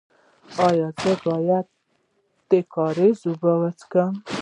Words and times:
ایا 0.67 0.87
زه 1.01 1.11
باید 1.23 1.67
د 2.49 2.51
کاریز 2.73 3.19
اوبه 3.27 3.51
وڅښم؟ 3.59 4.13